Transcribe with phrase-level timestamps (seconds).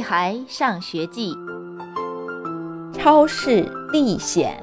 [0.00, 1.34] 屁孩上学记》
[2.98, 4.58] 超市历险。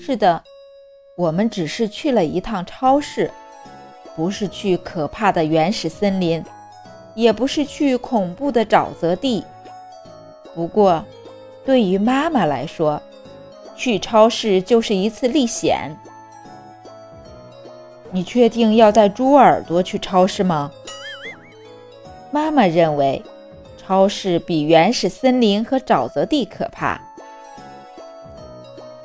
[0.00, 0.40] 是的，
[1.16, 3.28] 我们只是去了一趟超市，
[4.14, 6.44] 不是去可怕的原始森林，
[7.16, 9.44] 也不是去恐怖的沼泽地。
[10.54, 11.04] 不过，
[11.64, 13.02] 对于妈妈来说，
[13.74, 15.90] 去超市就是一次历险。
[18.12, 20.70] 你确定要带猪耳朵去超市吗？
[22.34, 23.22] 妈妈认为，
[23.76, 26.98] 超市比原始森林和沼泽地可怕。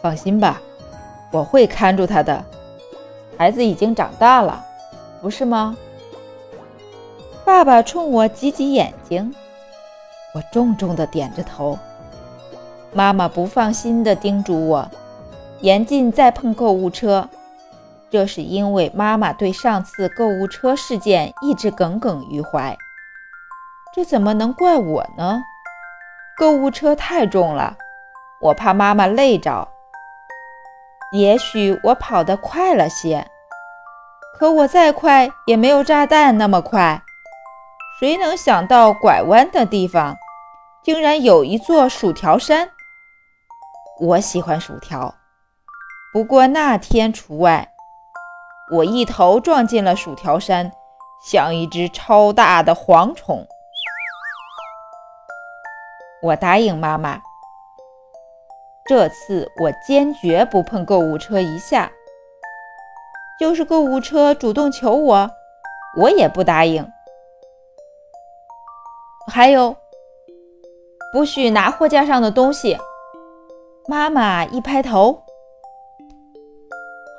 [0.02, 0.62] 放心吧，
[1.32, 2.45] 我会看住他的。
[3.38, 4.66] 孩子已经长大了，
[5.21, 5.76] 不是吗？
[7.44, 9.35] 爸爸冲我挤挤眼睛，
[10.34, 11.77] 我重重地点着头。
[12.94, 14.90] 妈妈不放心地叮嘱我，
[15.59, 17.27] 严禁再碰购物车。
[18.09, 22.77] 这是因为妈妈对上次购物车事件一直耿耿于怀。
[23.98, 25.41] 这怎么能怪我呢？
[26.37, 27.76] 购物车太重了，
[28.40, 29.67] 我怕妈妈累着。
[31.12, 33.25] 也许我跑得快了些，
[34.37, 37.01] 可我再快也没有炸弹那么快。
[37.99, 40.15] 谁能想到拐弯的地方
[40.84, 42.70] 竟然有一座薯条山？
[43.99, 45.15] 我喜欢薯条，
[46.13, 47.68] 不过那天除外。
[48.71, 50.71] 我一头撞进了薯条山，
[51.20, 53.48] 像一只超大的蝗虫。
[56.21, 57.21] 我答应妈妈，
[58.85, 61.91] 这次我坚决不碰购物车一下。
[63.40, 65.29] 就是购物车主动求我，
[65.97, 66.91] 我也不答应。
[69.31, 69.75] 还有，
[71.13, 72.78] 不许拿货架上的东西。
[73.88, 75.24] 妈妈一拍头。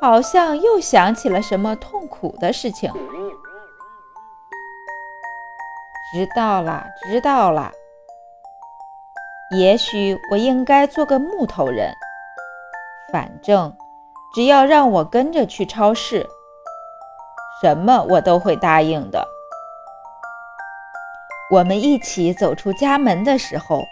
[0.01, 2.93] 好像又想起了什么痛苦的事情。
[6.13, 7.73] 知道了，知道了。
[9.57, 11.93] 也许我应该做个木头人。
[13.11, 13.75] 反正
[14.35, 16.29] 只要让我跟着去超市，
[17.63, 19.27] 什么我都会答应的。
[21.51, 23.83] 我们一起走出家门的时候，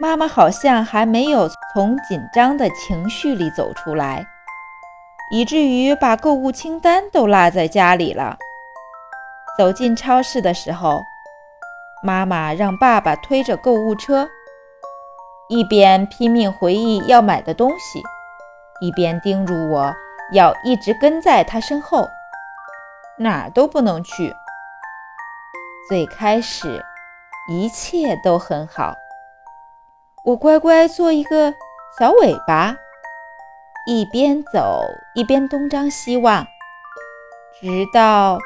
[0.00, 4.26] 妈妈好像还没有从紧张的情绪里走出来。
[5.32, 8.36] 以至于把购物清单都落在家里了。
[9.56, 11.00] 走进超市的时候，
[12.02, 14.28] 妈妈让爸爸推着购物车，
[15.50, 18.00] 一边拼命回忆要买的东西，
[18.80, 19.92] 一边叮嘱我
[20.32, 22.08] 要一直跟在他身后，
[23.18, 24.32] 哪儿都不能去。
[25.88, 26.80] 最开始，
[27.50, 28.94] 一切都很好，
[30.24, 31.52] 我乖乖做一个
[31.98, 32.76] 小尾巴。
[33.88, 34.84] 一边走
[35.16, 36.46] 一边东张西望，
[37.60, 38.38] 直到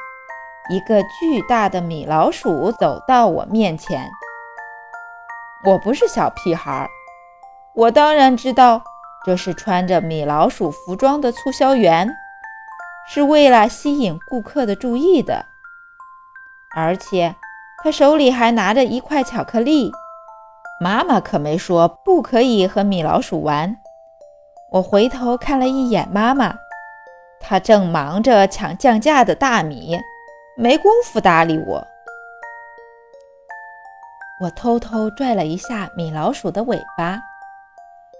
[0.71, 4.09] 一个巨大的米老鼠走到我面前。
[5.67, 6.89] 我不是小屁孩，
[7.77, 8.83] 我当然知道
[9.27, 12.09] 这是穿着米老鼠服装的促销员，
[13.09, 15.45] 是为了吸引顾客的注意的。
[16.77, 17.35] 而且
[17.83, 19.91] 他手里还拿着一块巧克力。
[20.81, 23.77] 妈妈可没说不可以和米老鼠玩。
[24.73, 26.55] 我回头看了一眼妈妈，
[27.41, 29.99] 她正忙着抢降价的大米，
[30.57, 31.87] 没工夫搭理我。
[34.41, 37.21] 我偷偷拽了一下米老鼠的尾巴，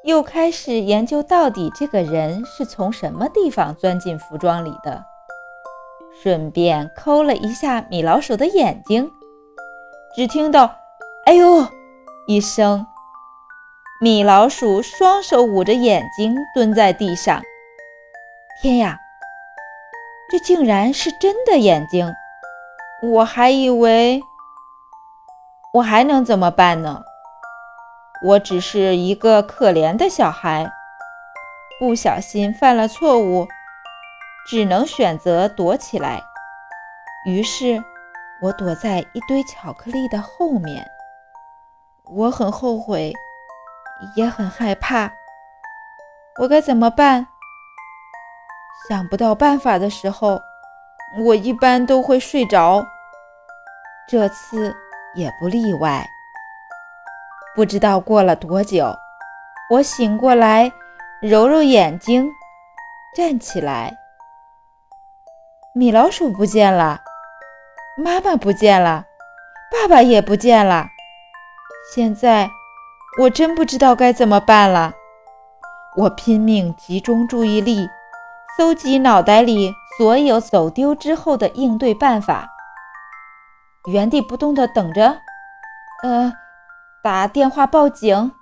[0.05, 5.03] 又开始研究到底这个人是从什么地方钻进服装里的，
[6.23, 9.11] 顺便抠了一下米老鼠的眼睛。
[10.15, 10.77] 只听到
[11.25, 11.67] “哎呦”
[12.29, 12.87] 一声。
[13.99, 17.43] 米老鼠双手捂着眼睛蹲在地上。
[18.61, 18.99] 天呀，
[20.31, 22.13] 这竟然是真的眼睛！
[23.03, 24.21] 我还以为……
[25.73, 27.03] 我还能怎么办呢？
[28.25, 30.67] 我只是一个可怜的小孩，
[31.79, 33.47] 不小心犯了错误，
[34.49, 36.23] 只能选择躲起来。
[37.27, 37.85] 于是，
[38.41, 40.87] 我躲在一堆巧克力的后面。
[42.05, 43.13] 我很后悔。
[44.17, 45.11] 也很害怕，
[46.41, 47.27] 我该怎么办？
[48.89, 50.39] 想不到办法的时候，
[51.25, 52.85] 我一般都会睡着，
[54.09, 54.75] 这次
[55.15, 56.07] 也不例外。
[57.55, 58.95] 不知道过了多久，
[59.71, 60.73] 我醒过来，
[61.23, 62.29] 揉揉眼睛，
[63.17, 63.97] 站起来。
[65.75, 67.01] 米老鼠不见了，
[67.97, 69.05] 妈妈不见了，
[69.71, 70.89] 爸爸也不见了，
[71.95, 72.51] 现在。
[73.21, 74.93] 我真不知道该怎么办了。
[75.97, 77.89] 我拼命集中注意力，
[78.59, 82.49] 搜集脑袋里所有走丢之后的应对办法。
[83.87, 85.19] 原地不动地等着，
[86.03, 86.33] 呃，
[87.05, 88.33] 打电话报警，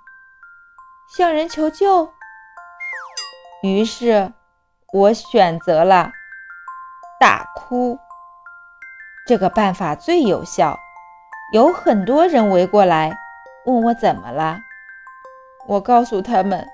[1.17, 2.13] 向人求救。
[3.61, 4.31] 于是，
[4.93, 6.13] 我选择了
[7.19, 7.99] 大哭。
[9.27, 10.79] 这个办法最有效。
[11.51, 13.11] 有很多人围过来
[13.65, 14.59] 问我怎么了，
[15.67, 16.65] 我告诉他们：“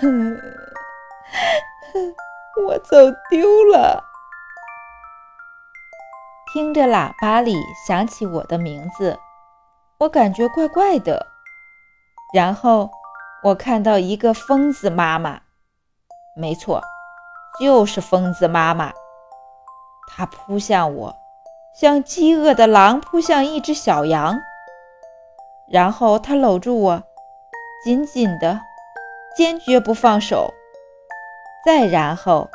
[2.66, 2.96] 我走
[3.28, 4.02] 丢了。”
[6.54, 7.54] 听着喇叭里
[7.86, 9.20] 响起我的名字，
[10.00, 11.26] 我感觉怪怪的。
[12.32, 12.88] 然后
[13.42, 15.40] 我看到一个疯子妈妈，
[16.36, 16.80] 没错，
[17.60, 18.92] 就是疯子妈妈。
[20.06, 21.16] 她扑向我，
[21.80, 24.38] 像饥饿的狼扑向一只小羊。
[25.68, 27.02] 然后她搂住我，
[27.84, 28.60] 紧紧的，
[29.36, 30.54] 坚决不放手。
[31.66, 32.48] 再然后，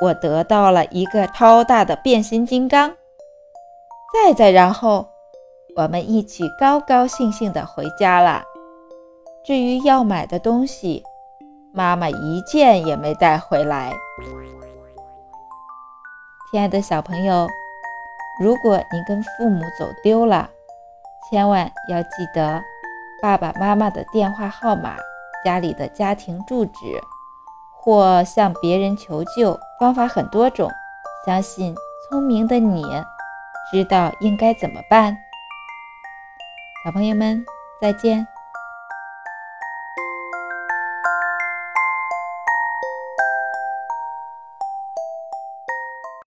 [0.00, 2.96] 我得到了一个超大的变形金刚。
[4.12, 5.06] 再再然后，
[5.74, 8.42] 我们一起高高兴兴地回家了。
[9.44, 11.02] 至于要买的东西，
[11.72, 13.90] 妈妈一件也没带回来。
[16.50, 17.48] 亲爱的小朋友，
[18.38, 20.50] 如果您跟父母走丢了，
[21.30, 22.60] 千万要记得
[23.22, 24.96] 爸爸妈妈的电话号码、
[25.42, 26.72] 家里的家庭住址，
[27.80, 29.58] 或向别人求救。
[29.80, 30.70] 方法很多种，
[31.24, 31.74] 相信
[32.10, 32.84] 聪明的你。
[33.72, 35.16] 知道应该怎么办，
[36.84, 37.46] 小朋友们
[37.80, 38.26] 再见。